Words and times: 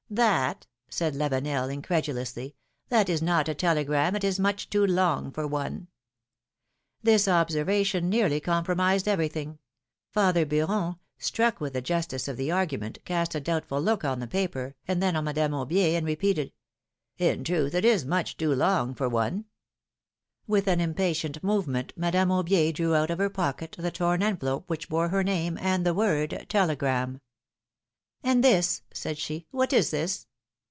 ^^That?" 0.11 0.63
said 0.89 1.13
Lavenel, 1.15 1.71
incredulously, 1.73 2.53
^Ghat 2.91 3.07
is 3.07 3.21
not 3.21 3.47
a 3.47 3.55
telegram: 3.55 4.13
it 4.13 4.25
is 4.25 4.41
much 4.41 4.69
too 4.69 4.85
long 4.85 5.31
for 5.31 5.47
one!" 5.47 5.87
This 7.01 7.29
observation 7.29 8.09
nearly 8.09 8.41
compromised 8.41 9.07
everything: 9.07 9.59
father 10.11 10.45
Beuron, 10.45 10.99
struck 11.17 11.61
with 11.61 11.71
the 11.71 11.81
justice 11.81 12.27
of 12.27 12.35
the 12.35 12.51
argument, 12.51 12.99
cast 13.05 13.35
a 13.35 13.39
doubtful 13.39 13.79
look 13.81 14.03
on 14.03 14.19
the 14.19 14.27
paper, 14.27 14.75
and 14.85 15.01
then 15.01 15.15
on 15.15 15.23
Madame 15.23 15.53
Aubier, 15.53 15.95
and 15.97 16.05
repeated: 16.05 16.51
^^In 17.17 17.45
truth, 17.45 17.73
it 17.73 17.85
is 17.85 18.03
much 18.03 18.35
too 18.35 18.53
long 18.53 18.93
for 18.93 19.07
one 19.07 19.45
I" 20.43 20.45
306 20.45 20.45
philomI:ne's 20.45 20.45
marriages. 20.45 20.49
With 20.49 20.67
an 20.67 20.81
impatient 20.81 21.41
movement 21.41 21.93
Madame 21.95 22.27
Aiibier 22.31 22.73
drew 22.73 22.95
out 22.95 23.11
of 23.11 23.19
her 23.19 23.29
pocket 23.29 23.77
the 23.79 23.91
torn 23.91 24.21
envelope 24.21 24.65
which 24.69 24.89
bore 24.89 25.07
her 25.07 25.23
name 25.23 25.57
and 25.57 25.85
the 25.85 25.93
word 25.93 26.47
Telegram. 26.49 27.21
^^And 28.23 28.43
this/^ 28.43 28.81
said 28.93 29.17
she, 29.17 29.47
^^what 29.51 29.73
is 29.73 29.89
this? 29.89 30.27